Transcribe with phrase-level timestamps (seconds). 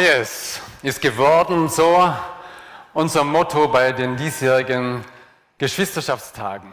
[0.00, 2.10] Neues ist geworden, so
[2.94, 5.04] unser Motto bei den diesjährigen
[5.58, 6.72] Geschwisterschaftstagen.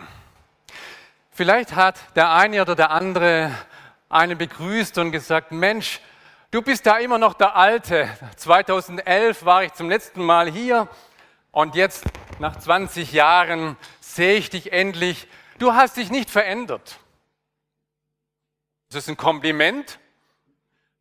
[1.31, 3.51] Vielleicht hat der eine oder der andere
[4.07, 5.99] einen begrüßt und gesagt, Mensch,
[6.51, 8.07] du bist da immer noch der Alte.
[8.37, 10.87] 2011 war ich zum letzten Mal hier
[11.51, 12.05] und jetzt
[12.39, 15.27] nach 20 Jahren sehe ich dich endlich.
[15.59, 16.97] Du hast dich nicht verändert.
[18.87, 19.99] Ist das ein Kompliment?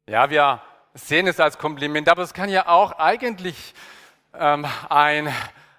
[0.09, 0.61] Ja, wir
[0.97, 3.75] sehen es als Kompliment, aber es kann ja auch eigentlich
[4.35, 5.33] ähm, ein,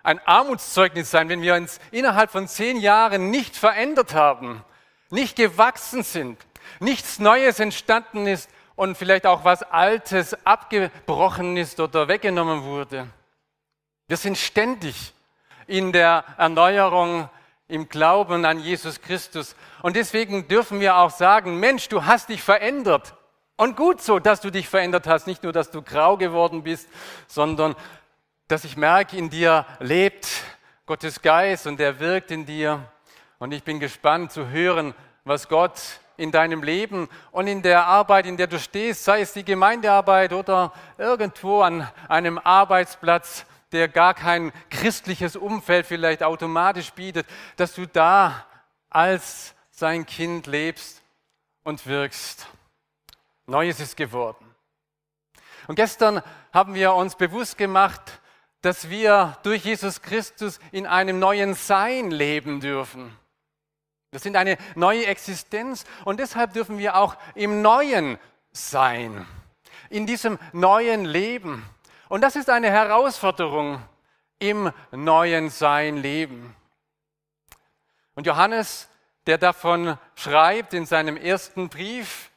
[0.04, 4.64] ein Armutszeugnis sein, wenn wir uns innerhalb von zehn Jahren nicht verändert haben,
[5.10, 6.40] nicht gewachsen sind,
[6.80, 13.08] nichts Neues entstanden ist und vielleicht auch was Altes abgebrochen ist oder weggenommen wurde.
[14.08, 15.14] Wir sind ständig
[15.66, 17.30] in der Erneuerung
[17.68, 19.56] im Glauben an Jesus Christus.
[19.82, 23.17] Und deswegen dürfen wir auch sagen, Mensch, du hast dich verändert.
[23.58, 25.26] Und gut so, dass du dich verändert hast.
[25.26, 26.88] Nicht nur, dass du grau geworden bist,
[27.28, 27.76] sondern
[28.48, 30.28] dass ich merke, in dir lebt
[30.86, 32.86] Gottes Geist und er wirkt in dir.
[33.40, 34.94] Und ich bin gespannt zu hören,
[35.26, 35.74] was Gott
[36.18, 40.34] in deinem Leben und in der Arbeit, in der du stehst, sei es die Gemeindearbeit
[40.34, 47.88] oder irgendwo an einem Arbeitsplatz, der gar kein christliches Umfeld vielleicht automatisch bietet, dass du
[47.88, 48.46] da
[48.90, 51.02] als sein Kind lebst
[51.64, 52.48] und wirkst.
[53.48, 54.46] Neues ist geworden.
[55.68, 56.22] Und gestern
[56.54, 58.20] haben wir uns bewusst gemacht,
[58.62, 63.18] dass wir durch Jesus Christus in einem neuen Sein leben dürfen.
[64.12, 68.18] Wir sind eine neue Existenz und deshalb dürfen wir auch im Neuen
[68.52, 69.26] sein,
[69.90, 71.66] in diesem neuen Leben.
[72.10, 73.82] Und das ist eine Herausforderung
[74.40, 76.54] im neuen Sein leben.
[78.16, 78.90] Und Johannes,
[79.26, 82.32] der davon schreibt in seinem ersten Brief,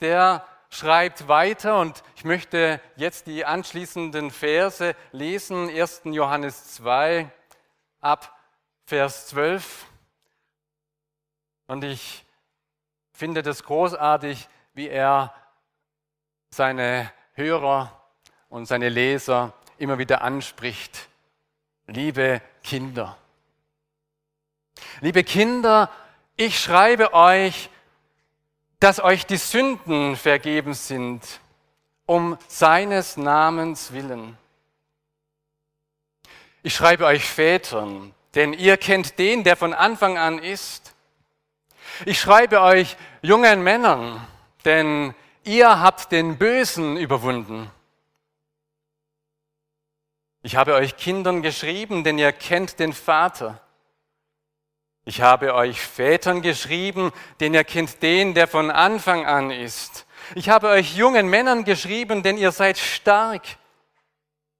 [0.00, 6.02] der schreibt weiter und ich möchte jetzt die anschließenden Verse lesen, 1.
[6.04, 7.30] Johannes 2
[8.00, 8.38] ab
[8.86, 9.86] Vers 12.
[11.66, 12.24] Und ich
[13.12, 15.34] finde das großartig, wie er
[16.50, 18.00] seine Hörer
[18.48, 21.08] und seine Leser immer wieder anspricht.
[21.86, 23.16] Liebe Kinder.
[25.00, 25.90] Liebe Kinder,
[26.36, 27.70] ich schreibe euch,
[28.80, 31.22] dass euch die Sünden vergeben sind,
[32.06, 34.36] um seines Namens willen.
[36.62, 40.94] Ich schreibe euch Vätern, denn ihr kennt den, der von Anfang an ist.
[42.06, 44.26] Ich schreibe euch jungen Männern,
[44.64, 45.14] denn
[45.44, 47.70] ihr habt den Bösen überwunden.
[50.42, 53.60] Ich habe euch Kindern geschrieben, denn ihr kennt den Vater.
[55.10, 57.10] Ich habe euch Vätern geschrieben,
[57.40, 60.06] denn ihr kennt den, der von Anfang an ist.
[60.36, 63.42] Ich habe euch jungen Männern geschrieben, denn ihr seid stark.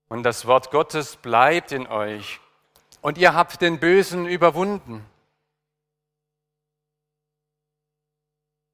[0.09, 2.41] Und das Wort Gottes bleibt in euch.
[3.01, 5.07] Und ihr habt den Bösen überwunden.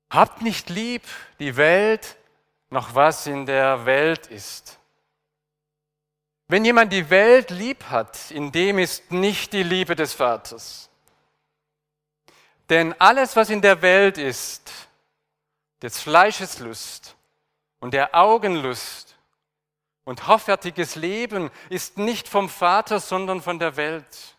[0.08, 1.02] Habt nicht lieb
[1.40, 2.16] die Welt,
[2.70, 4.78] noch was in der Welt ist.
[6.48, 10.85] Wenn jemand die Welt lieb hat, in dem ist nicht die Liebe des Vaters.
[12.68, 14.72] Denn alles, was in der Welt ist,
[15.82, 17.16] des Fleisches Lust
[17.80, 19.16] und der Augenlust
[20.04, 24.36] und hoffärtiges Leben, ist nicht vom Vater, sondern von der Welt.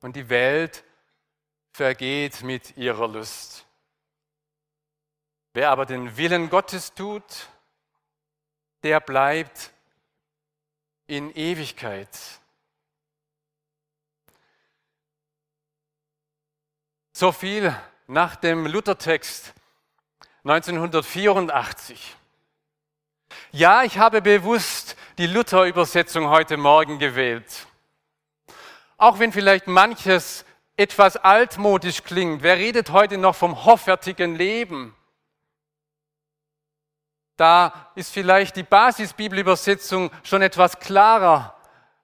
[0.00, 0.84] Und die Welt
[1.72, 3.66] vergeht mit ihrer Lust.
[5.54, 7.48] Wer aber den Willen Gottes tut,
[8.82, 9.72] der bleibt
[11.06, 12.10] in Ewigkeit.
[17.16, 17.72] So viel
[18.08, 19.54] nach dem Luthertext
[20.42, 22.16] 1984.
[23.52, 27.68] Ja, ich habe bewusst die Luther-Übersetzung heute Morgen gewählt.
[28.96, 30.44] Auch wenn vielleicht manches
[30.76, 32.42] etwas altmodisch klingt.
[32.42, 34.92] Wer redet heute noch vom hoffärtigen Leben?
[37.36, 41.56] Da ist vielleicht die Basisbibelübersetzung schon etwas klarer.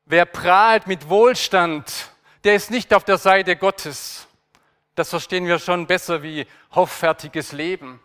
[0.04, 2.12] Wer prahlt mit Wohlstand,
[2.44, 4.28] der ist nicht auf der Seite Gottes.
[5.00, 8.00] Das verstehen wir schon besser wie hoffärtiges Leben.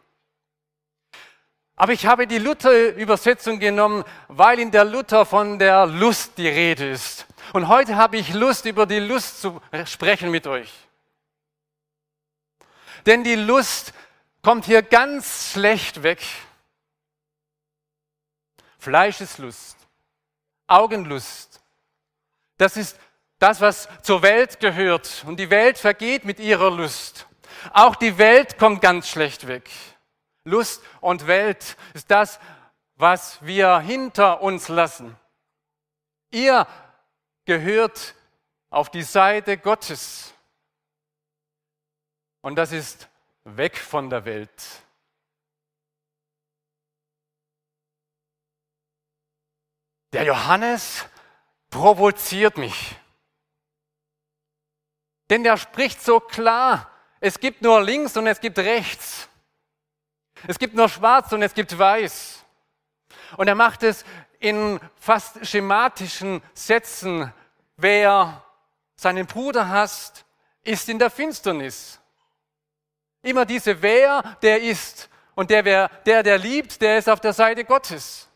[1.76, 6.90] Aber ich habe die Luther-Übersetzung genommen, weil in der Luther von der Lust die Rede
[6.90, 7.26] ist.
[7.52, 10.72] Und heute habe ich Lust, über die Lust zu sprechen mit euch.
[13.06, 13.92] Denn die Lust
[14.42, 16.22] kommt hier ganz schlecht weg.
[18.78, 19.76] Fleischeslust,
[20.68, 21.60] Augenlust,
[22.58, 22.98] das ist
[23.46, 25.24] das, was zur Welt gehört.
[25.28, 27.28] Und die Welt vergeht mit ihrer Lust.
[27.74, 29.70] Auch die Welt kommt ganz schlecht weg.
[30.46, 32.40] Lust und Welt ist das,
[32.96, 35.16] was wir hinter uns lassen.
[36.32, 36.66] Ihr
[37.46, 38.16] gehört
[38.72, 40.34] auf die Seite Gottes.
[42.42, 43.08] Und das ist
[43.44, 44.64] weg von der Welt.
[50.14, 51.06] Der Johannes
[51.70, 52.96] provoziert mich.
[55.30, 56.90] Denn der spricht so klar,
[57.20, 59.28] es gibt nur links und es gibt rechts.
[60.48, 62.44] Es gibt nur schwarz und es gibt weiß.
[63.38, 64.06] Und er macht es
[64.40, 67.34] in fast schematischen Sätzen.
[67.78, 68.44] Wer
[68.96, 70.26] seinen Bruder hasst,
[70.64, 72.00] ist in der Finsternis.
[73.22, 75.10] Immer diese Wer, der ist.
[75.34, 78.30] Und der, wer, der, der liebt, der ist auf der Seite Gottes.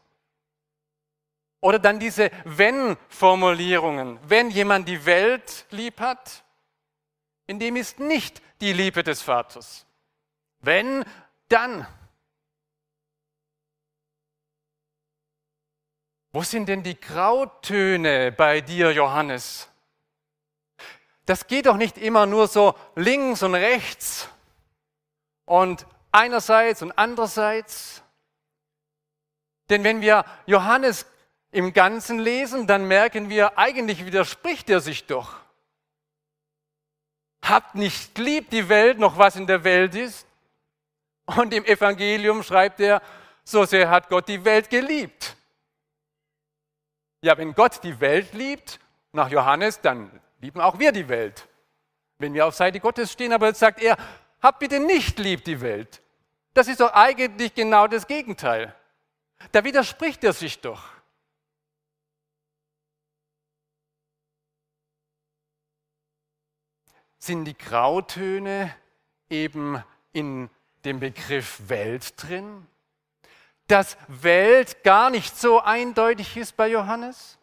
[1.62, 4.20] Oder dann diese Wenn-Formulierungen.
[4.24, 6.44] Wenn jemand die Welt lieb hat,
[7.50, 9.88] in dem ist nicht die Liebe des Vaters.
[10.60, 11.04] Wenn,
[11.48, 11.88] dann.
[16.32, 19.68] Wo sind denn die Grautöne bei dir, Johannes?
[21.26, 24.30] Das geht doch nicht immer nur so links und rechts
[25.46, 28.04] und einerseits und andererseits.
[29.72, 31.08] Denn wenn wir Johannes
[31.50, 35.49] im Ganzen lesen, dann merken wir, eigentlich widerspricht er sich doch.
[37.42, 40.28] Habt nicht lieb die Welt noch was in der Welt ist.
[41.26, 43.02] Und im Evangelium schreibt er,
[43.44, 45.36] so sehr hat Gott die Welt geliebt.
[47.22, 48.80] Ja, wenn Gott die Welt liebt,
[49.12, 51.48] nach Johannes, dann lieben auch wir die Welt.
[52.18, 53.98] Wenn wir auf Seite Gottes stehen, aber jetzt sagt er,
[54.42, 56.02] habt bitte nicht lieb die Welt.
[56.54, 58.76] Das ist doch eigentlich genau das Gegenteil.
[59.52, 60.84] Da widerspricht er sich doch.
[67.30, 68.74] Sind die Grautöne
[69.30, 69.84] eben
[70.14, 70.50] in
[70.84, 72.66] dem Begriff Welt drin?
[73.68, 77.38] dass Welt gar nicht so eindeutig ist bei Johannes?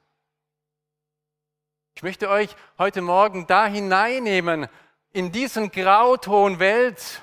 [1.94, 4.66] Ich möchte euch heute Morgen da hineinnehmen,
[5.12, 7.22] in diesen Grauton Welt,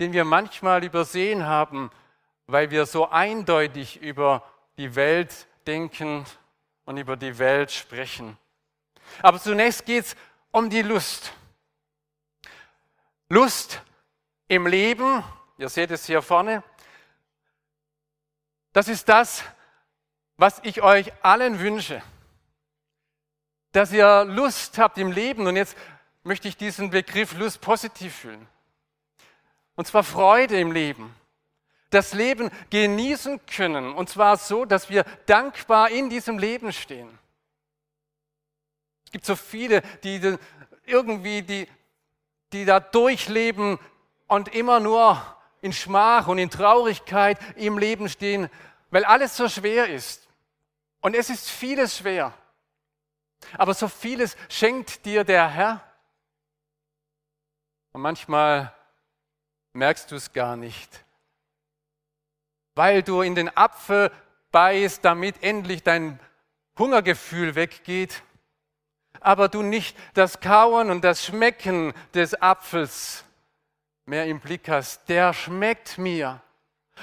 [0.00, 1.90] den wir manchmal übersehen haben,
[2.46, 4.42] weil wir so eindeutig über
[4.78, 6.24] die Welt denken
[6.86, 8.38] und über die Welt sprechen.
[9.20, 10.16] Aber zunächst geht es
[10.50, 11.34] um die Lust.
[13.34, 13.82] Lust
[14.46, 15.24] im Leben,
[15.58, 16.62] ihr seht es hier vorne,
[18.72, 19.42] das ist das,
[20.36, 22.00] was ich euch allen wünsche.
[23.72, 25.48] Dass ihr Lust habt im Leben.
[25.48, 25.76] Und jetzt
[26.22, 28.46] möchte ich diesen Begriff Lust positiv fühlen.
[29.74, 31.12] Und zwar Freude im Leben.
[31.90, 33.94] Das Leben genießen können.
[33.94, 37.18] Und zwar so, dass wir dankbar in diesem Leben stehen.
[39.06, 40.36] Es gibt so viele, die
[40.86, 41.68] irgendwie, die,
[42.54, 43.78] die da durchleben
[44.26, 45.20] und immer nur
[45.60, 48.48] in Schmach und in Traurigkeit im Leben stehen,
[48.90, 50.28] weil alles so schwer ist.
[51.00, 52.32] Und es ist vieles schwer.
[53.58, 55.82] Aber so vieles schenkt dir der Herr.
[57.92, 58.72] Und manchmal
[59.72, 61.04] merkst du es gar nicht,
[62.74, 64.10] weil du in den Apfel
[64.50, 66.20] beißt, damit endlich dein
[66.78, 68.22] Hungergefühl weggeht,
[69.20, 73.24] aber du nicht das Kauen und das Schmecken des Apfels
[74.06, 76.40] mehr im Blick hast, der schmeckt mir.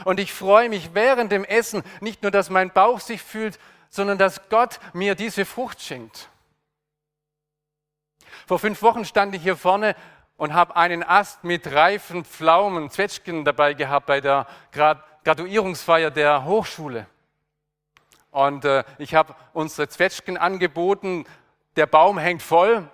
[0.06, 4.18] Und ich freue mich während dem Essen nicht nur, dass mein Bauch sich fühlt, sondern
[4.18, 6.30] dass Gott mir diese Frucht schenkt.
[8.48, 9.96] Vor fünf Wochen stand ich hier vorne
[10.38, 14.48] und habe einen Ast mit reifen Pflaumen, Zwetschgen dabei gehabt bei der
[15.24, 17.06] Graduierungsfeier der Hochschule.
[18.32, 21.26] Und äh, ich habe unsere Zwetschgen angeboten.
[21.76, 22.90] Der Baum hängt voll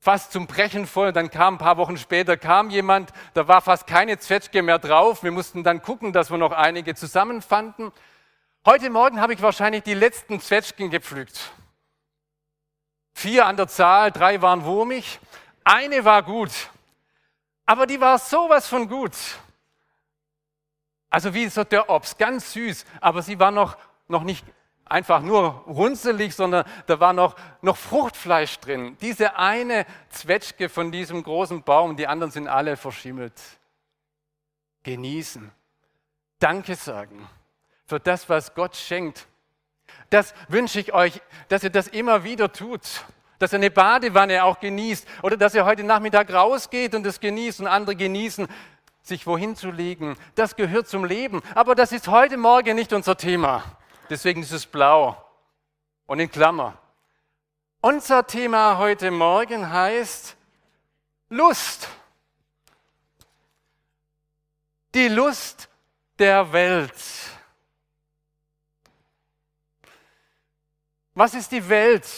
[0.00, 1.12] fast zum Brechen voll.
[1.12, 5.22] Dann kam ein paar Wochen später kam jemand, da war fast keine Zwetschge mehr drauf.
[5.22, 7.92] Wir mussten dann gucken, dass wir noch einige zusammenfanden.
[8.66, 11.52] Heute Morgen habe ich wahrscheinlich die letzten Zwetschgen gepflückt.
[13.14, 15.20] Vier an der Zahl, drei waren wurmig.
[15.64, 16.50] Eine war gut,
[17.66, 19.12] aber die war sowas von gut.
[21.10, 23.76] Also wie so der Obst, ganz süß, aber sie war noch,
[24.08, 24.44] noch nicht
[24.90, 28.96] einfach nur runzelig, sondern da war noch, noch Fruchtfleisch drin.
[29.00, 33.40] Diese eine Zwetschge von diesem großen Baum, die anderen sind alle verschimmelt.
[34.82, 35.50] Genießen.
[36.38, 37.28] Danke sagen
[37.90, 39.26] für das, was Gott schenkt.
[40.10, 42.82] Das wünsche ich euch, dass ihr das immer wieder tut.
[43.40, 47.60] Dass ihr eine Badewanne auch genießt oder dass ihr heute Nachmittag rausgeht und es genießt
[47.60, 48.46] und andere genießen,
[49.02, 50.16] sich wohin zu legen.
[50.36, 51.42] Das gehört zum Leben.
[51.54, 53.64] Aber das ist heute Morgen nicht unser Thema.
[54.10, 55.24] Deswegen ist es blau
[56.06, 56.76] und in Klammer.
[57.80, 60.36] Unser Thema heute Morgen heißt
[61.28, 61.88] Lust.
[64.94, 65.68] Die Lust
[66.18, 66.92] der Welt.
[71.14, 72.08] Was ist die Welt?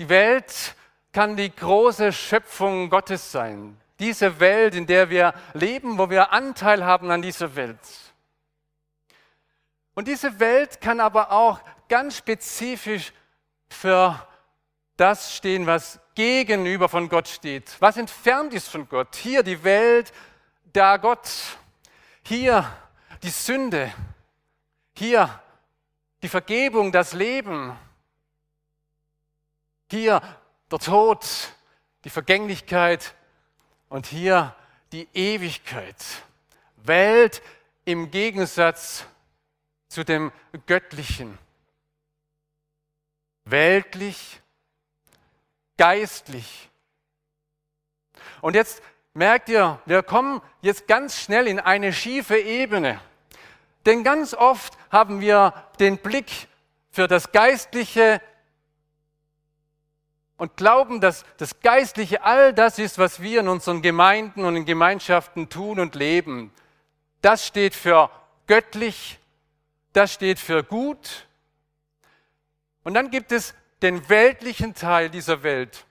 [0.00, 0.74] Die Welt
[1.12, 3.80] kann die große Schöpfung Gottes sein.
[4.00, 7.78] Diese Welt, in der wir leben, wo wir Anteil haben an dieser Welt.
[9.96, 13.14] Und diese Welt kann aber auch ganz spezifisch
[13.70, 14.28] für
[14.98, 19.16] das stehen, was gegenüber von Gott steht, was entfernt ist von Gott.
[19.16, 20.12] Hier die Welt,
[20.70, 21.30] da Gott.
[22.22, 22.70] Hier
[23.22, 23.90] die Sünde.
[24.94, 25.40] Hier
[26.22, 27.74] die Vergebung, das Leben.
[29.90, 30.20] Hier
[30.70, 31.24] der Tod,
[32.04, 33.14] die Vergänglichkeit
[33.88, 34.54] und hier
[34.92, 35.96] die Ewigkeit.
[36.76, 37.40] Welt
[37.86, 39.06] im Gegensatz
[39.88, 40.32] zu dem
[40.66, 41.38] Göttlichen.
[43.44, 44.40] Weltlich,
[45.76, 46.68] geistlich.
[48.40, 48.82] Und jetzt
[49.14, 53.00] merkt ihr, wir kommen jetzt ganz schnell in eine schiefe Ebene.
[53.86, 56.48] Denn ganz oft haben wir den Blick
[56.90, 58.20] für das Geistliche
[60.36, 64.66] und glauben, dass das Geistliche all das ist, was wir in unseren Gemeinden und in
[64.66, 66.52] Gemeinschaften tun und leben.
[67.22, 68.10] Das steht für
[68.46, 69.18] göttlich,
[69.96, 71.26] das steht für gut.
[72.82, 75.86] Und dann gibt es den weltlichen Teil dieser Welt.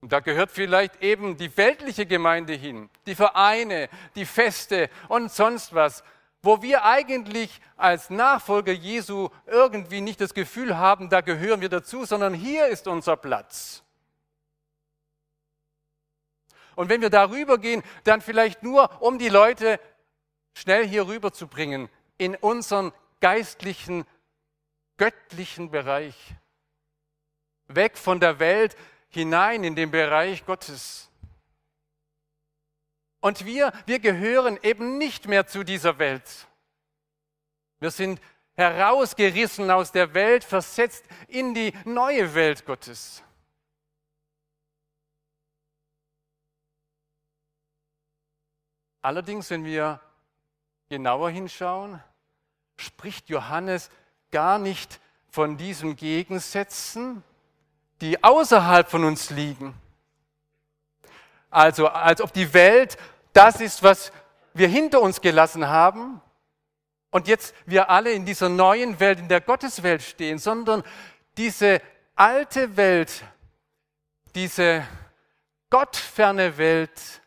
[0.00, 5.74] Und da gehört vielleicht eben die weltliche Gemeinde hin, die Vereine, die Feste und sonst
[5.74, 6.02] was
[6.46, 12.04] wo wir eigentlich als Nachfolger Jesu irgendwie nicht das Gefühl haben, da gehören wir dazu,
[12.04, 13.82] sondern hier ist unser Platz.
[16.76, 19.80] Und wenn wir darüber gehen, dann vielleicht nur, um die Leute
[20.54, 24.04] schnell hier rüber zu bringen in unseren geistlichen,
[24.96, 26.16] göttlichen Bereich.
[27.68, 28.76] Weg von der Welt
[29.08, 31.10] hinein in den Bereich Gottes.
[33.20, 36.46] Und wir, wir gehören eben nicht mehr zu dieser Welt.
[37.80, 38.20] Wir sind
[38.54, 43.22] herausgerissen aus der Welt, versetzt in die neue Welt Gottes.
[49.02, 50.00] Allerdings, wenn wir
[50.88, 52.02] genauer hinschauen,
[52.76, 53.90] spricht Johannes
[54.30, 55.00] gar nicht
[55.30, 57.22] von diesen Gegensätzen,
[58.00, 59.74] die außerhalb von uns liegen.
[61.50, 62.96] Also als ob die Welt
[63.32, 64.12] das ist, was
[64.54, 66.20] wir hinter uns gelassen haben
[67.10, 70.82] und jetzt wir alle in dieser neuen Welt, in der Gotteswelt stehen, sondern
[71.36, 71.80] diese
[72.14, 73.24] alte Welt,
[74.34, 74.86] diese
[75.70, 77.22] gottferne Welt,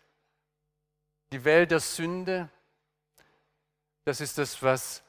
[1.32, 2.50] die Welt der Sünde,
[4.10, 5.04] das ist das, was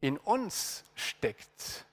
[0.00, 1.86] in uns steckt.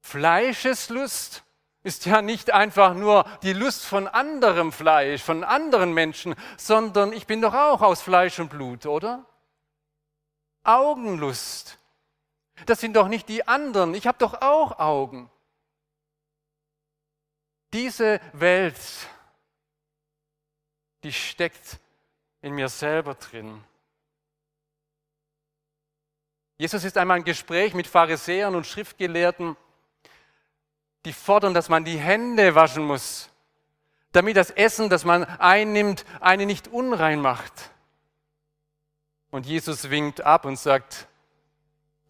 [0.00, 1.44] Fleischeslust
[1.82, 7.26] ist ja nicht einfach nur die Lust von anderem Fleisch, von anderen Menschen, sondern ich
[7.26, 9.26] bin doch auch aus Fleisch und Blut, oder?
[10.64, 11.78] Augenlust.
[12.64, 13.92] Das sind doch nicht die anderen.
[13.92, 15.30] Ich habe doch auch Augen.
[17.74, 18.80] Diese Welt,
[21.02, 21.78] die steckt
[22.40, 23.62] in mir selber drin.
[26.58, 29.56] Jesus ist einmal ein Gespräch mit Pharisäern und Schriftgelehrten
[31.04, 33.30] die fordern, dass man die Hände waschen muss,
[34.12, 37.70] damit das Essen, das man einnimmt, eine nicht unrein macht.
[39.30, 41.06] Und Jesus winkt ab und sagt,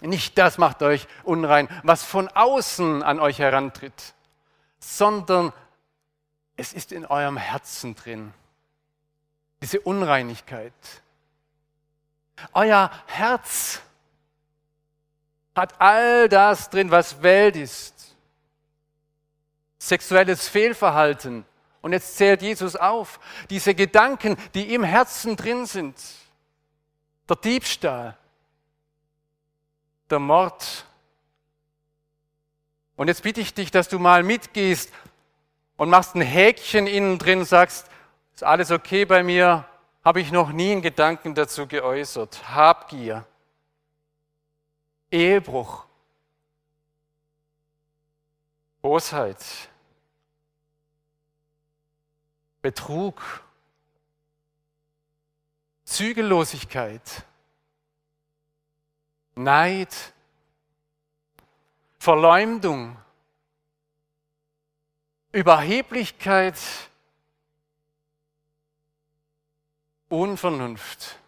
[0.00, 4.14] nicht das macht euch unrein, was von außen an euch herantritt,
[4.78, 5.52] sondern
[6.56, 8.32] es ist in eurem Herzen drin,
[9.60, 10.72] diese Unreinigkeit.
[12.52, 13.80] Euer Herz
[15.58, 17.98] hat all das drin, was Welt ist
[19.78, 21.44] sexuelles Fehlverhalten.
[21.80, 25.96] Und jetzt zählt Jesus auf, diese Gedanken, die im Herzen drin sind.
[27.28, 28.16] Der Diebstahl,
[30.10, 30.84] der Mord.
[32.96, 34.92] Und jetzt bitte ich dich, dass du mal mitgehst
[35.76, 37.86] und machst ein Häkchen innen drin, sagst,
[38.34, 39.64] ist alles okay bei mir,
[40.04, 42.54] habe ich noch nie einen Gedanken dazu geäußert.
[42.54, 43.24] Habgier,
[45.10, 45.86] Ehebruch,
[48.82, 49.70] Bosheit,
[52.60, 53.22] Betrug,
[55.84, 57.24] Zügellosigkeit,
[59.34, 59.94] Neid,
[61.98, 62.96] Verleumdung,
[65.32, 66.58] Überheblichkeit,
[70.08, 71.18] Unvernunft.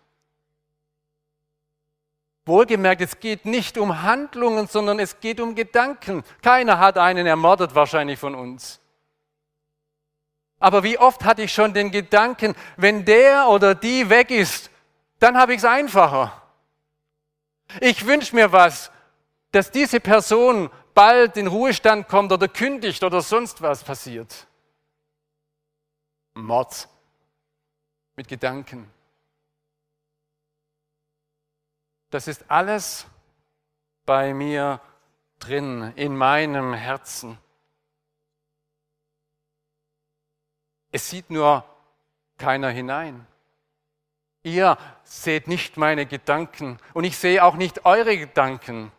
[2.46, 6.24] Wohlgemerkt, es geht nicht um Handlungen, sondern es geht um Gedanken.
[6.42, 8.80] Keiner hat einen ermordet wahrscheinlich von uns.
[10.58, 14.70] Aber wie oft hatte ich schon den Gedanken, wenn der oder die weg ist,
[15.18, 16.42] dann habe ich es einfacher.
[17.80, 18.90] Ich wünsche mir was,
[19.52, 24.46] dass diese Person bald in Ruhestand kommt oder kündigt oder sonst was passiert.
[26.34, 26.88] Mord
[28.16, 28.90] mit Gedanken.
[32.10, 33.06] Das ist alles
[34.04, 34.80] bei mir
[35.38, 37.38] drin, in meinem Herzen.
[40.92, 41.64] Es sieht nur
[42.36, 43.26] keiner hinein.
[44.42, 48.90] Ihr seht nicht meine Gedanken und ich sehe auch nicht eure Gedanken.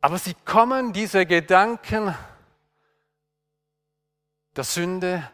[0.00, 2.14] Aber sie kommen, diese Gedanken
[4.56, 5.30] der Sünde,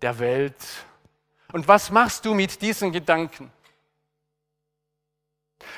[0.00, 0.56] der Welt.
[1.54, 3.48] Und was machst du mit diesen Gedanken?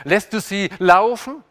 [0.04, 1.44] Lässt du sie laufen?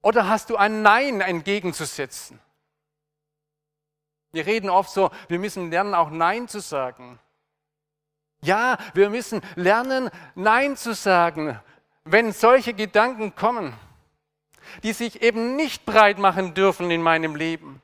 [0.00, 2.40] Oder hast du ein Nein entgegenzusetzen?
[4.32, 7.18] Wir reden oft so, wir müssen lernen, auch Nein zu sagen.
[8.40, 11.60] Ja, wir müssen lernen, Nein zu sagen,
[12.04, 13.78] wenn solche Gedanken kommen,
[14.82, 17.82] die sich eben nicht breit machen dürfen in meinem Leben,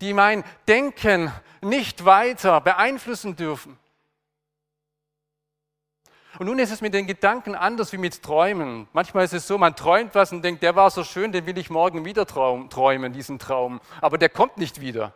[0.00, 3.78] die mein Denken nicht weiter beeinflussen dürfen.
[6.38, 8.88] Und nun ist es mit den Gedanken anders wie mit Träumen.
[8.92, 11.58] Manchmal ist es so, man träumt was und denkt, der war so schön, den will
[11.58, 13.80] ich morgen wieder träumen, diesen Traum.
[14.00, 15.12] Aber der kommt nicht wieder.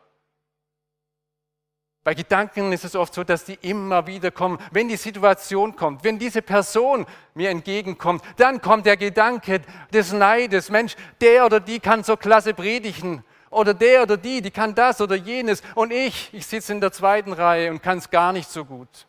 [2.03, 4.59] Bei Gedanken ist es oft so, dass die immer wieder kommen.
[4.71, 10.69] Wenn die Situation kommt, wenn diese Person mir entgegenkommt, dann kommt der Gedanke des Neides.
[10.69, 13.25] Mensch, der oder die kann so klasse predigen.
[13.55, 15.63] Oder der oder die, die kann das oder jenes.
[15.75, 19.07] Und ich, ich sitze in der zweiten Reihe und kann es gar nicht so gut.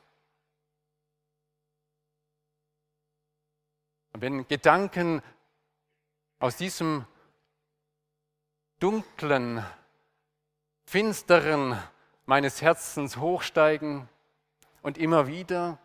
[4.13, 5.21] Und wenn Gedanken
[6.39, 7.05] aus diesem
[8.79, 9.65] dunklen,
[10.85, 11.77] finsteren,
[12.27, 14.07] meines Herzens hochsteigen
[14.83, 15.79] und immer wieder,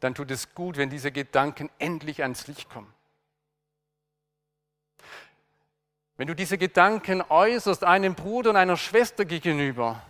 [0.00, 2.92] dann tut es gut, wenn diese Gedanken endlich ans Licht kommen.
[6.16, 10.00] Wenn du diese Gedanken äußerst einem Bruder und einer Schwester gegenüber,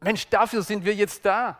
[0.00, 1.58] Mensch, dafür sind wir jetzt da.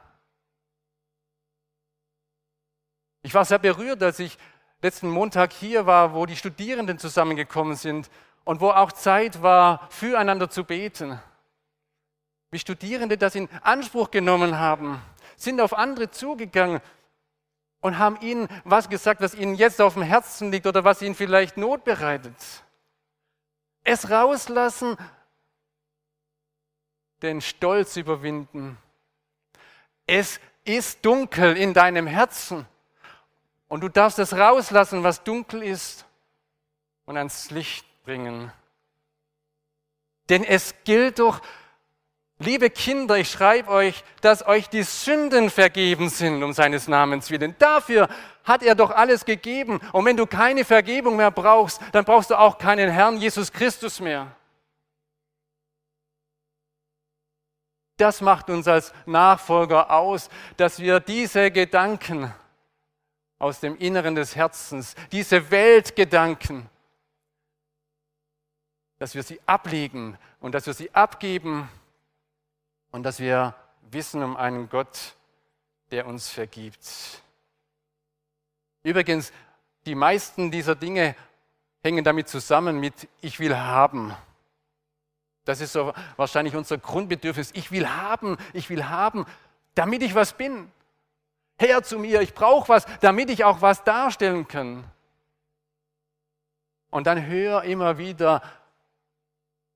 [3.23, 4.39] Ich war sehr berührt, als ich
[4.83, 8.11] letzten Montag hier war, wo die Studierenden zusammengekommen sind
[8.45, 11.19] und wo auch Zeit war, füreinander zu beten
[12.55, 15.03] wie Studierende das in Anspruch genommen haben,
[15.37, 16.81] sind auf andere zugegangen
[17.81, 21.17] und haben ihnen was gesagt, was ihnen jetzt auf dem Herzen liegt oder was ihnen
[21.17, 22.37] vielleicht Not bereitet.
[23.85, 24.97] Es rauslassen,
[27.23, 28.79] den Stolz überwinden.
[30.07, 32.67] Es ist dunkel in deinem Herzen
[33.69, 36.07] und du darfst es rauslassen, was dunkel ist
[37.05, 38.51] und ans Licht bringen.
[40.29, 41.41] Denn es gilt doch,
[42.39, 47.55] Liebe Kinder, ich schreibe euch, dass euch die Sünden vergeben sind um seines Namens willen.
[47.59, 48.09] Dafür
[48.43, 49.81] hat er doch alles gegeben.
[49.93, 54.01] Und wenn du keine Vergebung mehr brauchst, dann brauchst du auch keinen Herrn Jesus Christus
[54.01, 54.35] mehr.
[57.97, 62.35] Das macht uns als Nachfolger aus, dass wir diese Gedanken
[63.39, 66.69] aus dem Inneren des Herzens, diese Weltgedanken,
[68.99, 71.69] dass wir sie ablegen und dass wir sie abgeben
[72.95, 73.57] und dass wir
[73.91, 75.17] wissen um einen Gott,
[75.91, 77.25] der uns vergibt.
[78.85, 79.33] Übrigens,
[79.85, 81.17] die meisten dieser Dinge
[81.83, 84.15] hängen damit zusammen mit ich will haben.
[85.45, 87.51] Das ist so wahrscheinlich unser Grundbedürfnis.
[87.55, 89.27] Ich will haben, ich will haben,
[89.75, 90.71] damit ich was bin.
[91.59, 94.85] Her zu mir, ich brauche was, damit ich auch was darstellen kann.
[96.91, 98.41] Und dann hör immer wieder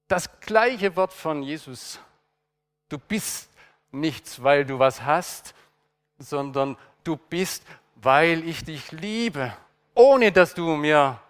[0.07, 1.98] das gleiche Wort von Jesus.
[2.88, 3.51] Du bist
[3.92, 5.55] nichts, weil du was hast,
[6.18, 7.62] sondern du bist,
[7.96, 9.57] weil ich dich liebe,
[9.94, 11.20] ohne dass du mir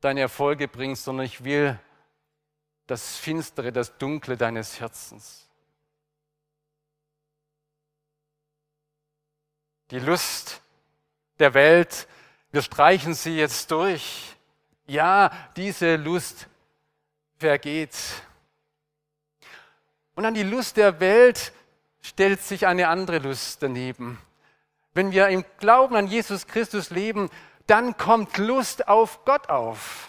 [0.00, 1.78] deine Erfolge bringst, sondern ich will
[2.86, 5.48] das Finstere, das Dunkle deines Herzens.
[9.90, 10.60] Die Lust
[11.38, 12.08] der Welt,
[12.50, 14.36] wir streichen sie jetzt durch.
[14.86, 16.48] Ja, diese Lust
[17.38, 17.96] vergeht.
[20.14, 21.52] Und an die Lust der Welt
[22.00, 24.18] stellt sich eine andere Lust daneben.
[24.94, 27.30] Wenn wir im Glauben an Jesus Christus leben,
[27.66, 30.08] dann kommt Lust auf Gott auf.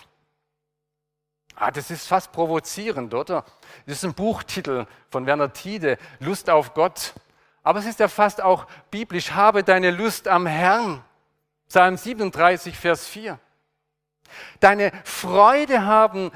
[1.55, 3.45] Ah, das ist fast provozierend, oder?
[3.85, 7.13] Das ist ein Buchtitel von Werner Tiede, Lust auf Gott.
[7.61, 11.03] Aber es ist ja fast auch biblisch, habe deine Lust am Herrn.
[11.69, 13.39] Psalm 37, Vers 4.
[14.59, 16.31] Deine Freude haben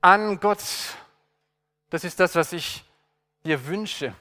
[0.00, 0.62] an Gott.
[1.88, 2.84] Das ist das, was ich
[3.44, 4.14] dir wünsche.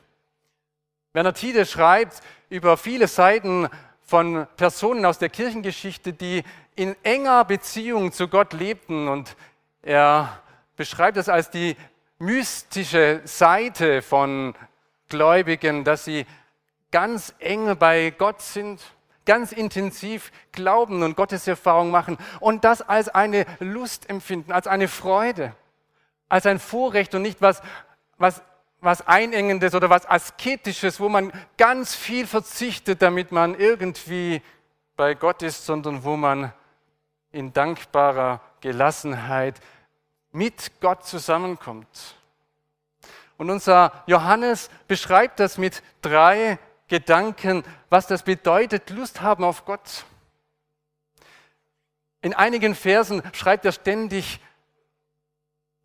[1.13, 3.67] Werner Tiede schreibt über viele Seiten
[4.01, 6.43] von Personen aus der Kirchengeschichte, die
[6.75, 9.07] in enger Beziehung zu Gott lebten.
[9.07, 9.35] Und
[9.81, 10.41] er
[10.75, 11.75] beschreibt es als die
[12.19, 14.55] mystische Seite von
[15.09, 16.25] Gläubigen, dass sie
[16.91, 18.81] ganz eng bei Gott sind,
[19.25, 25.53] ganz intensiv glauben und Gotteserfahrung machen und das als eine Lust empfinden, als eine Freude,
[26.29, 27.61] als ein Vorrecht und nicht was,
[28.17, 28.41] was,
[28.81, 34.41] was Einengendes oder was Asketisches, wo man ganz viel verzichtet, damit man irgendwie
[34.95, 36.53] bei Gott ist, sondern wo man
[37.31, 39.59] in dankbarer Gelassenheit
[40.31, 42.15] mit Gott zusammenkommt.
[43.37, 50.05] Und unser Johannes beschreibt das mit drei Gedanken, was das bedeutet, Lust haben auf Gott.
[52.21, 54.41] In einigen Versen schreibt er ständig,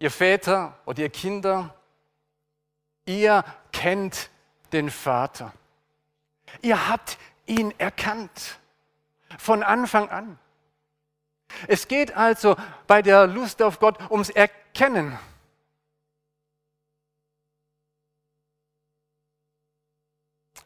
[0.00, 1.74] ihr Väter oder ihr Kinder,
[3.06, 4.30] ihr kennt
[4.72, 5.52] den Vater.
[6.62, 8.58] Ihr habt ihn erkannt
[9.38, 10.38] von Anfang an.
[11.68, 15.18] Es geht also bei der Lust auf Gott ums Erkennen.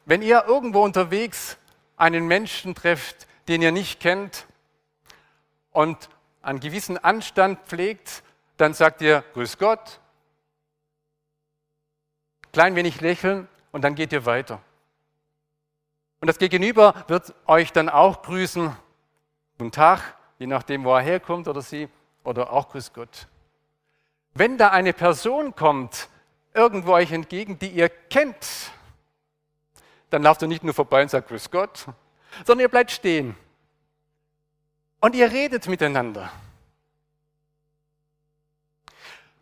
[0.04, 1.58] Wenn ihr irgendwo unterwegs
[1.96, 4.46] einen Menschen trefft, den ihr nicht kennt
[5.70, 6.08] und
[6.40, 8.22] einen gewissen Anstand pflegt,
[8.56, 10.00] dann sagt ihr Grüß Gott,
[12.52, 14.60] klein wenig lächeln und dann geht ihr weiter.
[16.20, 18.74] Und das Gegenüber wird euch dann auch grüßen.
[19.58, 21.88] Guten Tag, je nachdem, wo er herkommt oder sie,
[22.24, 23.26] oder auch Grüß Gott.
[24.34, 26.08] Wenn da eine Person kommt,
[26.54, 28.72] irgendwo euch entgegen, die ihr kennt,
[30.10, 31.86] dann lauft ihr nicht nur vorbei und sagt Grüß Gott,
[32.44, 33.36] sondern ihr bleibt stehen.
[35.00, 36.30] Und ihr redet miteinander.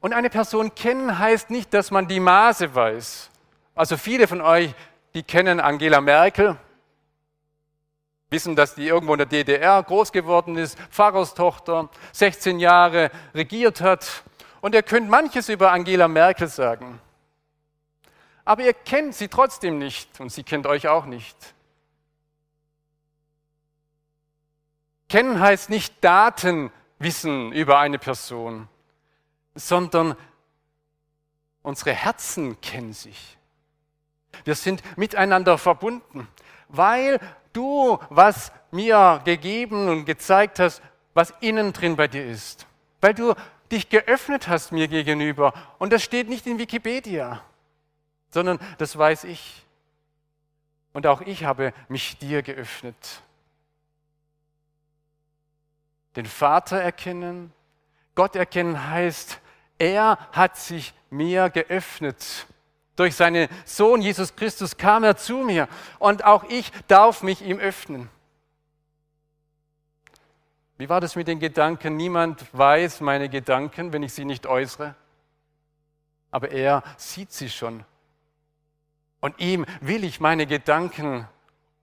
[0.06, 3.28] Und eine Person kennen heißt nicht, dass man die Maße weiß.
[3.74, 4.72] Also viele von euch,
[5.14, 6.56] die kennen Angela Merkel,
[8.30, 14.22] wissen, dass die irgendwo in der DDR groß geworden ist, Pfarrerstochter, 16 Jahre regiert hat.
[14.60, 17.00] Und ihr könnt manches über Angela Merkel sagen
[18.46, 21.36] aber ihr kennt sie trotzdem nicht und sie kennt euch auch nicht.
[25.08, 28.68] Kennen heißt nicht Datenwissen über eine Person,
[29.56, 30.14] sondern
[31.62, 33.36] unsere Herzen kennen sich.
[34.44, 36.28] Wir sind miteinander verbunden,
[36.68, 37.18] weil
[37.52, 40.80] du was mir gegeben und gezeigt hast,
[41.14, 42.66] was innen drin bei dir ist.
[43.00, 43.34] Weil du
[43.72, 45.52] dich geöffnet hast mir gegenüber.
[45.78, 47.42] Und das steht nicht in Wikipedia
[48.36, 49.64] sondern das weiß ich.
[50.92, 53.22] Und auch ich habe mich dir geöffnet.
[56.16, 57.50] Den Vater erkennen,
[58.14, 59.40] Gott erkennen heißt,
[59.78, 62.46] er hat sich mir geöffnet.
[62.96, 67.58] Durch seinen Sohn Jesus Christus kam er zu mir und auch ich darf mich ihm
[67.58, 68.08] öffnen.
[70.78, 71.96] Wie war das mit den Gedanken?
[71.96, 74.94] Niemand weiß meine Gedanken, wenn ich sie nicht äußere.
[76.30, 77.84] Aber er sieht sie schon
[79.20, 81.26] und ihm will ich meine Gedanken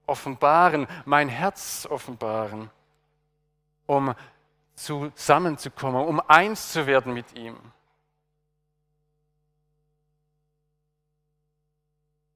[0.06, 2.70] offenbaren, mein Herz offenbaren,
[3.86, 4.14] um
[4.76, 7.58] zusammenzukommen, um eins zu werden mit ihm.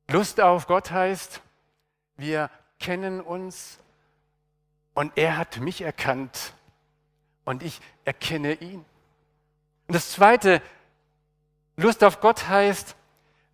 [0.09, 1.41] Lust auf Gott heißt,
[2.15, 3.77] wir kennen uns
[4.93, 6.53] und er hat mich erkannt
[7.45, 8.85] und ich erkenne ihn.
[9.87, 10.61] Und das Zweite,
[11.75, 12.95] Lust auf Gott heißt,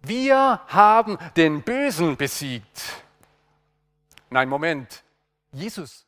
[0.02, 3.04] wir haben den Bösen besiegt.
[4.30, 5.04] Nein, Moment.
[5.52, 6.06] Jesus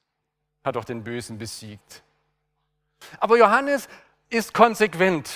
[0.64, 2.04] hat doch den Bösen besiegt.
[3.20, 3.88] Aber Johannes
[4.30, 5.30] ist konsequent.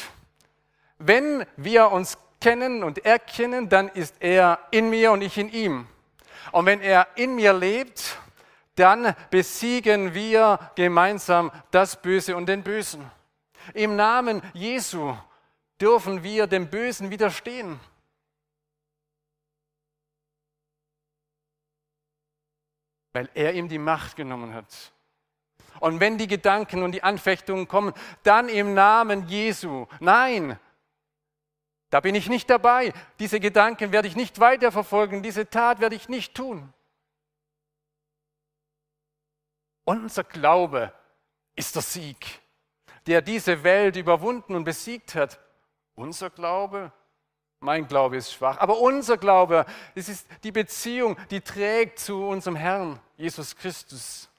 [0.98, 5.88] Wenn wir uns kennen und erkennen, dann ist er in mir und ich in ihm.
[6.52, 8.18] Und wenn er in mir lebt,
[8.76, 13.10] dann besiegen wir gemeinsam das Böse und den Bösen.
[13.74, 15.16] Im Namen Jesu
[15.80, 17.80] dürfen wir dem Bösen widerstehen.
[23.14, 24.94] weil er ihm die Macht genommen hat.
[25.80, 29.88] Und wenn die Gedanken und die Anfechtungen kommen, dann im Namen Jesu.
[30.00, 30.60] Nein,
[31.90, 32.94] Da bin ich nicht dabei.
[33.20, 35.24] Diese Gedanken werde ich nicht weiterverfolgen.
[35.24, 36.72] Diese Tat werde ich nicht tun.
[39.86, 40.94] Unser Glaube
[41.56, 42.42] ist der Sieg,
[43.08, 45.40] der diese Welt überwunden und besiegt hat.
[45.96, 46.92] Unser Glaube,
[47.60, 52.56] mein Glaube ist schwach, aber unser Glaube, es ist die Beziehung, die trägt zu unserem
[52.56, 54.30] Herrn, Jesus Christus.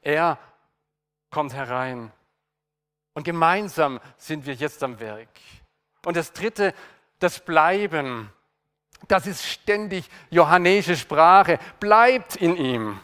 [0.00, 0.38] Er
[1.30, 2.10] kommt herein
[3.14, 5.28] und gemeinsam sind wir jetzt am Werk.
[6.04, 6.74] Und das Dritte,
[7.18, 8.32] das Bleiben,
[9.08, 13.00] das ist ständig johannäische Sprache, bleibt in ihm.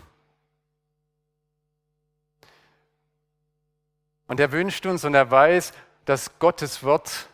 [4.27, 5.73] Und er wünscht uns und er weiß,
[6.05, 7.29] dass Gottes Wort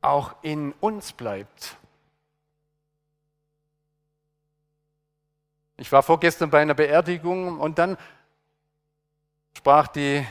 [0.00, 1.76] auch in uns bleibt.
[5.76, 7.96] Ich war vorgestern bei einer Beerdigung und dann
[9.56, 10.24] sprach die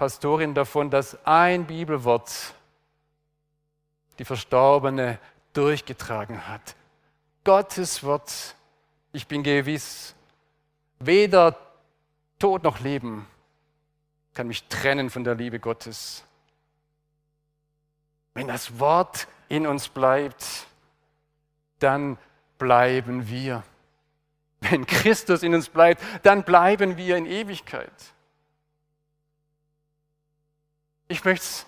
[0.00, 2.54] Pastorin davon, dass ein Bibelwort
[4.18, 5.18] die Verstorbene
[5.52, 6.74] durchgetragen hat.
[7.44, 8.56] Gottes Wort,
[9.12, 10.14] ich bin gewiss,
[11.00, 11.54] weder
[12.38, 13.26] Tod noch Leben
[14.32, 16.24] kann mich trennen von der Liebe Gottes.
[18.32, 20.66] Wenn das Wort in uns bleibt,
[21.78, 22.16] dann
[22.56, 23.62] bleiben wir.
[24.60, 27.92] Wenn Christus in uns bleibt, dann bleiben wir in Ewigkeit.
[31.10, 31.66] Ich möchte es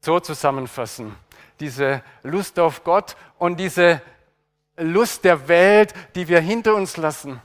[0.00, 1.14] so zusammenfassen.
[1.60, 4.00] Diese Lust auf Gott und diese
[4.78, 7.38] Lust der Welt, die wir hinter uns lassen.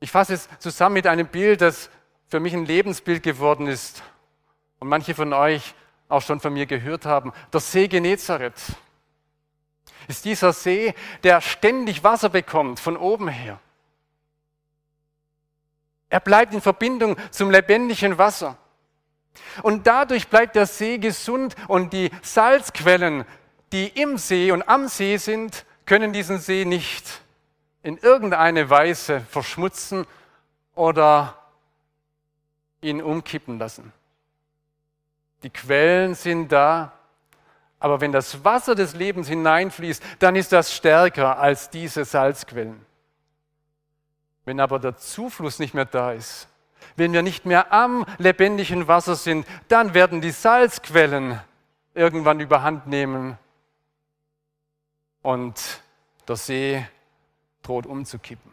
[0.00, 1.88] Ich fasse es zusammen mit einem Bild, das
[2.26, 4.02] für mich ein Lebensbild geworden ist
[4.80, 5.76] und manche von euch
[6.08, 7.32] auch schon von mir gehört haben.
[7.52, 8.60] Der See Genezareth
[10.08, 13.60] ist dieser See, der ständig Wasser bekommt von oben her.
[16.08, 18.56] Er bleibt in Verbindung zum lebendigen Wasser.
[19.62, 23.24] Und dadurch bleibt der See gesund und die Salzquellen,
[23.72, 27.22] die im See und am See sind, können diesen See nicht
[27.82, 30.06] in irgendeine Weise verschmutzen
[30.74, 31.36] oder
[32.80, 33.92] ihn umkippen lassen.
[35.42, 36.92] Die Quellen sind da,
[37.78, 42.84] aber wenn das Wasser des Lebens hineinfließt, dann ist das stärker als diese Salzquellen.
[44.46, 46.48] Wenn aber der Zufluss nicht mehr da ist,
[46.94, 51.40] wenn wir nicht mehr am lebendigen Wasser sind, dann werden die Salzquellen
[51.94, 53.36] irgendwann überhand nehmen
[55.22, 55.82] und
[56.28, 56.86] der See
[57.62, 58.52] droht umzukippen.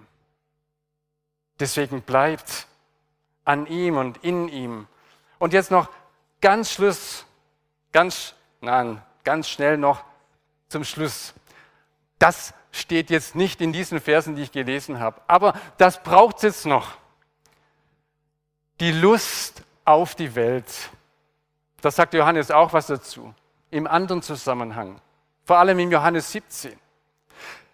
[1.59, 2.67] Deswegen bleibt
[3.45, 4.87] an ihm und in ihm.
[5.37, 5.89] Und jetzt noch
[6.41, 7.25] ganz Schluss,
[7.91, 10.03] ganz, nein, ganz schnell noch
[10.69, 11.35] zum Schluss.
[12.23, 16.43] Das steht jetzt nicht in diesen Versen, die ich gelesen habe, aber das braucht es
[16.43, 16.95] jetzt noch.
[18.79, 20.65] Die Lust auf die Welt.
[21.81, 23.35] Das sagt Johannes auch was dazu,
[23.71, 25.01] im anderen Zusammenhang,
[25.43, 26.79] vor allem im Johannes 17.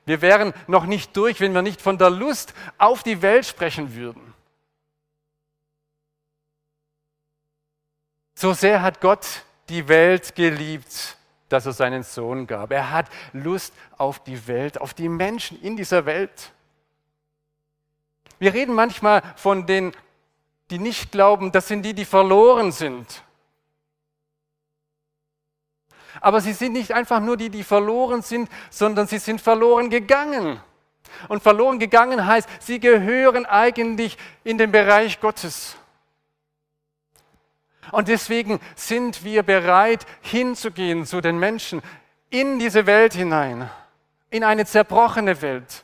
[0.07, 3.93] Wir wären noch nicht durch, wenn wir nicht von der Lust auf die Welt sprechen
[3.93, 4.33] würden.
[8.33, 11.18] So sehr hat Gott die Welt geliebt,
[11.49, 12.71] dass er seinen Sohn gab.
[12.71, 16.51] Er hat Lust auf die Welt, auf die Menschen in dieser Welt.
[18.37, 19.91] Wir reden manchmal von denen,
[20.69, 23.23] die nicht glauben, das sind die, die verloren sind.
[26.21, 30.59] Aber sie sind nicht einfach nur die, die verloren sind, sondern sie sind verloren gegangen.
[31.27, 35.75] Und verloren gegangen heißt, sie gehören eigentlich in den Bereich Gottes.
[37.91, 41.81] Und deswegen sind wir bereit, hinzugehen zu den Menschen
[42.29, 43.69] in diese Welt hinein,
[44.29, 45.83] in eine zerbrochene Welt.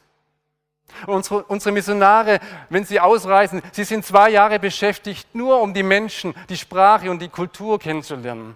[1.07, 2.39] Unsere, unsere, Missionare,
[2.69, 7.21] wenn sie ausreisen, sie sind zwei Jahre beschäftigt, nur um die Menschen, die Sprache und
[7.21, 8.55] die Kultur kennenzulernen.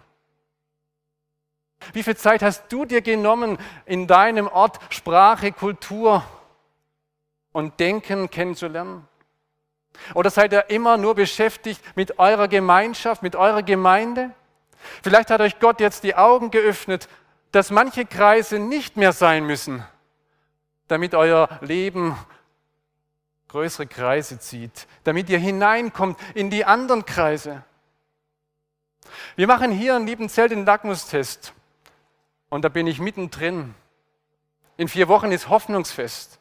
[1.92, 6.24] Wie viel Zeit hast du dir genommen, in deinem Ort Sprache, Kultur
[7.52, 9.09] und Denken kennenzulernen?
[10.14, 14.32] Oder seid ihr immer nur beschäftigt mit eurer Gemeinschaft, mit eurer Gemeinde?
[15.04, 17.08] Vielleicht hat euch Gott jetzt die Augen geöffnet,
[17.52, 19.84] dass manche Kreise nicht mehr sein müssen,
[20.88, 22.18] damit euer Leben
[23.48, 27.64] größere Kreise zieht, damit ihr hineinkommt in die anderen Kreise.
[29.36, 31.54] Wir machen hier in Liebenzell den Lackmustest.
[32.50, 33.76] Und da bin ich mittendrin.
[34.78, 36.39] In vier Wochen ist Hoffnungsfest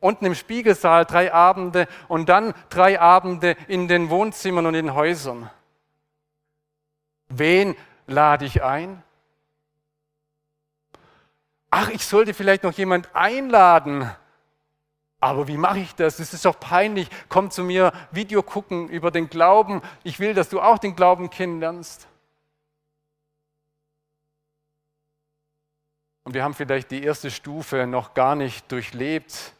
[0.00, 4.94] unten im Spiegelsaal drei Abende und dann drei Abende in den Wohnzimmern und in den
[4.94, 5.50] Häusern.
[7.28, 9.02] Wen lade ich ein?
[11.70, 14.10] Ach, ich sollte vielleicht noch jemand einladen.
[15.20, 16.16] Aber wie mache ich das?
[16.16, 17.08] Das ist doch peinlich.
[17.28, 19.82] Komm zu mir, Video gucken über den Glauben.
[20.02, 22.08] Ich will, dass du auch den Glauben kennenlernst.
[26.24, 29.54] Und wir haben vielleicht die erste Stufe noch gar nicht durchlebt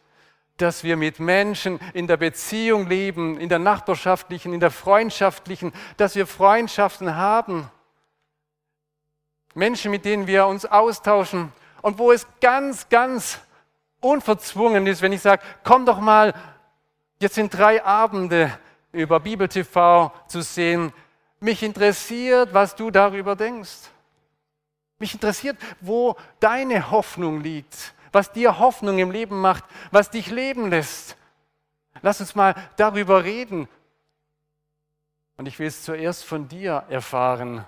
[0.61, 6.15] dass wir mit Menschen in der Beziehung leben, in der nachbarschaftlichen, in der freundschaftlichen, dass
[6.15, 7.69] wir Freundschaften haben.
[9.53, 13.39] Menschen, mit denen wir uns austauschen und wo es ganz, ganz
[13.99, 16.33] unverzwungen ist, wenn ich sage, komm doch mal,
[17.19, 18.57] jetzt sind drei Abende
[18.91, 20.93] über Bibel TV zu sehen.
[21.39, 23.89] Mich interessiert, was du darüber denkst.
[24.99, 30.69] Mich interessiert, wo deine Hoffnung liegt, was dir Hoffnung im Leben macht, was dich leben
[30.69, 31.17] lässt.
[32.01, 33.67] Lass uns mal darüber reden.
[35.37, 37.65] Und ich will es zuerst von dir erfahren,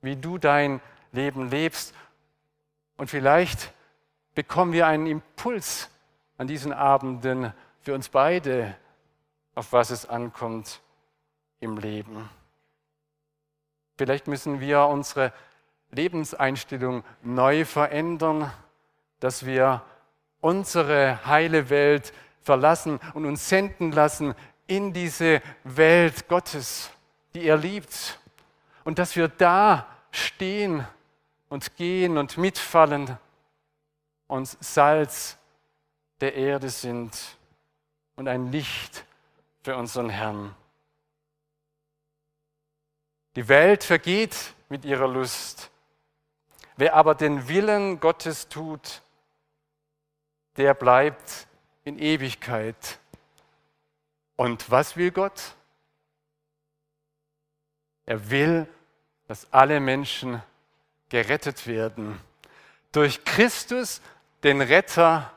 [0.00, 0.80] wie du dein
[1.12, 1.94] Leben lebst.
[2.96, 3.72] Und vielleicht
[4.34, 5.90] bekommen wir einen Impuls
[6.38, 8.76] an diesen Abenden für uns beide,
[9.54, 10.80] auf was es ankommt
[11.60, 12.28] im Leben.
[13.96, 15.32] Vielleicht müssen wir unsere
[15.90, 18.50] Lebenseinstellung neu verändern
[19.24, 19.82] dass wir
[20.42, 24.34] unsere heile Welt verlassen und uns senden lassen
[24.66, 26.90] in diese Welt Gottes,
[27.32, 28.20] die er liebt.
[28.84, 30.86] Und dass wir da stehen
[31.48, 33.16] und gehen und mitfallen
[34.26, 35.38] und Salz
[36.20, 37.38] der Erde sind
[38.16, 39.06] und ein Licht
[39.62, 40.54] für unseren Herrn.
[43.36, 45.70] Die Welt vergeht mit ihrer Lust.
[46.76, 49.00] Wer aber den Willen Gottes tut,
[50.56, 51.46] der bleibt
[51.84, 52.98] in Ewigkeit.
[54.36, 55.54] Und was will Gott?
[58.06, 58.66] Er will,
[59.26, 60.42] dass alle Menschen
[61.08, 62.20] gerettet werden
[62.92, 64.00] durch Christus,
[64.42, 65.32] den Retter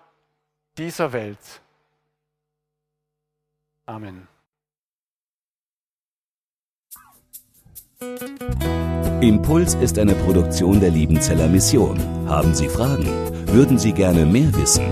[0.77, 1.62] dieser Welt.
[3.86, 4.27] Amen.
[9.21, 11.99] Impuls ist eine Produktion der Liebenzeller Mission.
[12.27, 13.08] Haben Sie Fragen?
[13.47, 14.91] Würden Sie gerne mehr wissen?